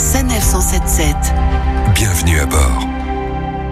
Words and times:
Sanef 0.00 0.40
177. 0.40 1.14
Bienvenue 1.94 2.40
à 2.40 2.46
bord. 2.46 2.88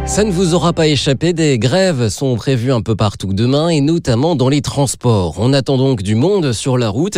Ça 0.05 0.25
ne 0.25 0.31
vous 0.31 0.55
aura 0.55 0.75
pas 0.75 0.87
échappé, 0.87 1.33
des 1.33 1.59
grèves 1.59 2.09
sont 2.09 2.37
prévues 2.37 2.71
un 2.71 2.83
peu 2.83 2.95
partout 2.95 3.33
demain 3.33 3.71
et 3.71 3.81
notamment 3.81 4.37
dans 4.37 4.51
les 4.51 4.61
transports. 4.61 5.37
On 5.41 5.55
attend 5.55 5.79
donc 5.79 6.03
du 6.03 6.17
monde 6.17 6.53
sur 6.53 6.77
la 6.77 6.91
route. 6.91 7.17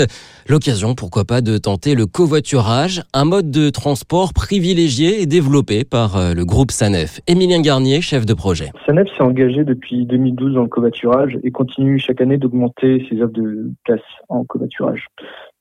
L'occasion, 0.48 0.94
pourquoi 0.94 1.24
pas, 1.24 1.40
de 1.40 1.58
tenter 1.58 1.96
le 1.96 2.06
covoiturage, 2.06 3.02
un 3.12 3.24
mode 3.24 3.50
de 3.50 3.68
transport 3.70 4.32
privilégié 4.32 5.20
et 5.20 5.26
développé 5.26 5.82
par 5.82 6.16
euh, 6.16 6.32
le 6.32 6.44
groupe 6.44 6.70
Sanef. 6.70 7.18
Émilien 7.26 7.62
Garnier, 7.62 8.00
chef 8.02 8.24
de 8.24 8.34
projet. 8.34 8.70
Sanef 8.86 9.08
s'est 9.16 9.24
engagé 9.24 9.64
depuis 9.64 10.06
2012 10.06 10.54
dans 10.54 10.62
le 10.62 10.68
covoiturage 10.68 11.36
et 11.42 11.50
continue 11.50 11.98
chaque 11.98 12.20
année 12.20 12.38
d'augmenter 12.38 13.04
ses 13.10 13.20
offres 13.22 13.32
de 13.32 13.72
place 13.82 13.98
en 14.28 14.44
covoiturage. 14.44 15.08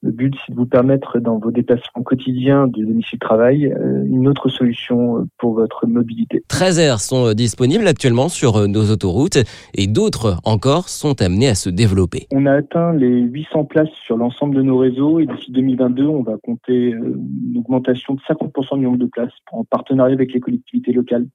Le 0.01 0.11
but, 0.11 0.33
c'est 0.45 0.53
de 0.53 0.57
vous 0.57 0.65
permettre 0.65 1.19
dans 1.19 1.39
vos 1.39 1.51
déplacements 1.51 2.03
quotidiens 2.03 2.67
de 2.67 2.85
domicile-travail 2.85 3.65
euh, 3.65 4.05
une 4.05 4.29
autre 4.29 4.47
solution 4.47 5.17
euh, 5.17 5.23
pour 5.37 5.55
votre 5.55 5.87
mobilité. 5.87 6.41
13 6.47 6.79
aires 6.79 6.99
sont 7.01 7.27
euh, 7.27 7.33
disponibles 7.33 7.85
actuellement 7.85 8.29
sur 8.29 8.65
nos 8.69 8.91
autoroutes 8.91 9.39
et 9.75 9.87
d'autres 9.87 10.37
encore 10.45 10.87
sont 10.87 11.21
amenées 11.21 11.49
à 11.49 11.55
se 11.55 11.69
développer. 11.69 12.27
On 12.31 12.45
a 12.45 12.53
atteint 12.53 12.93
les 12.93 13.23
800 13.23 13.65
places 13.65 13.89
sur 14.05 14.15
l'ensemble 14.15 14.55
de 14.55 14.61
nos 14.61 14.77
réseaux 14.77 15.19
et 15.19 15.25
d'ici 15.25 15.51
2022, 15.51 16.05
on 16.05 16.23
va 16.23 16.37
compter 16.41 16.91
une 16.91 17.57
augmentation 17.57 18.13
de 18.13 18.21
50% 18.21 18.77
du 18.77 18.85
nombre 18.85 18.99
de 18.99 19.05
places 19.05 19.33
en 19.51 19.65
partenariat 19.65 20.13
avec 20.13 20.31
les 20.31 20.39
collectivités 20.39 20.93
locales 20.93 21.25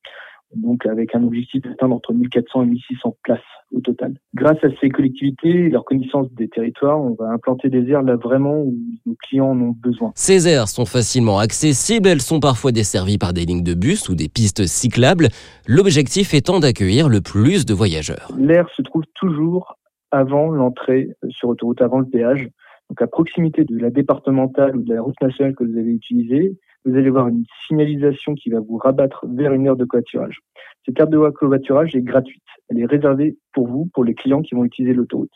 donc 0.56 0.86
avec 0.86 1.14
un 1.14 1.22
objectif 1.24 1.62
d'atteindre 1.62 1.96
entre 1.96 2.12
1400 2.12 2.62
et 2.62 2.66
1600 2.66 3.16
places 3.22 3.40
au 3.72 3.80
total. 3.80 4.14
Grâce 4.34 4.62
à 4.62 4.68
ces 4.80 4.88
collectivités 4.88 5.48
et 5.48 5.68
leur 5.68 5.84
connaissance 5.84 6.32
des 6.32 6.48
territoires, 6.48 7.00
on 7.00 7.14
va 7.14 7.30
implanter 7.30 7.68
des 7.68 7.88
aires 7.90 8.02
là 8.02 8.16
vraiment 8.16 8.60
où 8.60 8.74
nos 9.06 9.16
clients 9.22 9.50
en 9.50 9.60
ont 9.60 9.76
besoin. 9.82 10.12
Ces 10.14 10.48
aires 10.48 10.68
sont 10.68 10.84
facilement 10.86 11.38
accessibles, 11.38 12.08
elles 12.08 12.20
sont 12.20 12.40
parfois 12.40 12.72
desservies 12.72 13.18
par 13.18 13.32
des 13.32 13.44
lignes 13.44 13.64
de 13.64 13.74
bus 13.74 14.08
ou 14.08 14.14
des 14.14 14.28
pistes 14.28 14.66
cyclables, 14.66 15.28
l'objectif 15.66 16.34
étant 16.34 16.60
d'accueillir 16.60 17.08
le 17.08 17.20
plus 17.20 17.66
de 17.66 17.74
voyageurs. 17.74 18.28
L'aire 18.38 18.68
se 18.76 18.82
trouve 18.82 19.04
toujours 19.14 19.76
avant 20.10 20.50
l'entrée 20.50 21.08
sur 21.28 21.48
autoroute, 21.48 21.82
avant 21.82 21.98
le 21.98 22.06
péage, 22.06 22.48
donc 22.90 23.00
à 23.00 23.06
proximité 23.06 23.64
de 23.64 23.78
la 23.78 23.90
départementale 23.90 24.76
ou 24.76 24.82
de 24.82 24.94
la 24.94 25.02
route 25.02 25.20
nationale 25.20 25.54
que 25.54 25.64
vous 25.64 25.78
avez 25.78 25.90
utilisée, 25.90 26.58
vous 26.84 26.96
allez 26.96 27.10
voir 27.10 27.28
une 27.28 27.44
signalisation 27.66 28.34
qui 28.34 28.50
va 28.50 28.60
vous 28.60 28.76
rabattre 28.76 29.24
vers 29.26 29.52
une 29.52 29.66
aire 29.66 29.76
de 29.76 29.84
covoiturage. 29.84 30.40
Cette 30.84 31.00
aire 31.00 31.08
de 31.08 31.30
covoiturage 31.30 31.96
est 31.96 32.02
gratuite. 32.02 32.42
Elle 32.68 32.80
est 32.80 32.86
réservée 32.86 33.36
pour 33.52 33.68
vous, 33.68 33.88
pour 33.94 34.04
les 34.04 34.14
clients 34.14 34.42
qui 34.42 34.54
vont 34.54 34.64
utiliser 34.64 34.92
l'autoroute. 34.92 35.32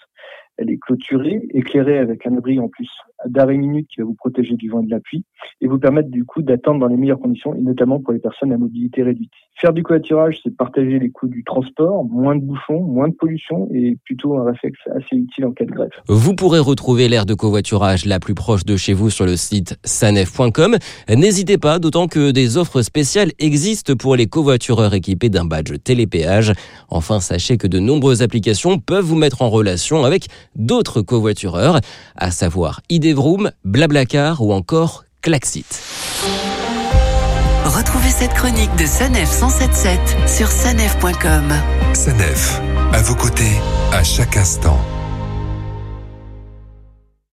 Elle 0.59 0.71
est 0.71 0.79
clôturée, 0.79 1.41
éclairée 1.55 1.99
avec 1.99 2.27
un 2.27 2.37
abri 2.37 2.59
en 2.61 2.69
plus 2.69 2.91
d'arrêt 3.27 3.57
minute 3.57 3.89
qui 3.89 4.01
va 4.01 4.07
vous 4.07 4.15
protéger 4.15 4.55
du 4.55 4.69
vent 4.69 4.83
et 4.83 4.87
de 4.87 4.91
la 4.91 5.01
pluie 5.01 5.25
et 5.61 5.67
vous 5.67 5.79
permettre 5.79 6.11
du 6.11 6.25
coup 6.25 6.43
d'attendre 6.43 6.81
dans 6.81 6.87
les 6.87 6.97
meilleures 6.97 7.19
conditions 7.19 7.55
et 7.55 7.61
notamment 7.61 8.01
pour 8.01 8.13
les 8.13 8.19
personnes 8.19 8.53
à 8.53 8.59
mobilité 8.59 9.03
réduite. 9.03 9.33
Faire 9.61 9.73
du 9.73 9.83
covoiturage, 9.83 10.39
c'est 10.43 10.57
partager 10.57 10.99
les 10.99 11.11
coûts 11.11 11.27
du 11.27 11.43
transport, 11.43 12.05
moins 12.05 12.37
de 12.37 12.43
bouchons, 12.43 12.81
moins 12.81 13.09
de 13.09 13.15
pollution 13.15 13.69
et 13.75 13.99
plutôt 14.05 14.37
un 14.39 14.45
réflexe 14.45 14.79
assez 14.95 15.17
utile 15.17 15.47
en 15.47 15.53
cas 15.53 15.65
de 15.65 15.73
grève. 15.73 15.91
Vous 16.07 16.35
pourrez 16.35 16.61
retrouver 16.61 17.09
l'aire 17.09 17.27
de 17.27 17.35
covoiturage 17.35 18.05
la 18.05 18.21
plus 18.21 18.35
proche 18.35 18.65
de 18.65 18.77
chez 18.77 18.93
vous 18.93 19.11
sur 19.11 19.27
le 19.27 19.37
site 19.37 19.77
sanef.com. 19.85 20.77
N'hésitez 21.09 21.59
pas, 21.59 21.81
d'autant 21.81 22.07
que 22.07 22.31
des 22.31 22.57
offres 22.57 22.83
spéciales 22.83 23.33
existent 23.41 23.95
pour 23.97 24.15
les 24.15 24.27
covoitureurs 24.27 24.95
équipés 24.95 25.29
d'un 25.29 25.45
badge 25.45 25.75
télépéage. 25.83 26.53
Enfin, 26.89 27.19
sachez 27.19 27.57
que 27.57 27.67
de 27.67 27.81
nombreuses 27.81 28.23
applications 28.23 28.79
peuvent 28.79 29.05
vous 29.05 29.17
mettre 29.17 29.43
en 29.43 29.51
relation 29.51 30.05
avec 30.05 30.27
d'autres 30.55 31.03
covoitureurs, 31.03 31.81
à 32.17 32.31
savoir 32.31 32.81
Blablacar 33.65 34.43
ou 34.43 34.53
encore 34.53 35.05
Klaxit. 35.23 35.67
Retrouvez 37.65 38.11
cette 38.11 38.35
chronique 38.35 38.75
de 38.77 38.87
Sanef 38.87 39.31
177 39.31 40.01
sur 40.27 40.49
sanef.com. 40.49 41.53
Sanef, 41.95 42.61
à 42.93 43.03
vos 43.03 43.15
côtés, 43.15 43.61
à 43.93 44.03
chaque 44.03 44.37
instant. 44.37 44.79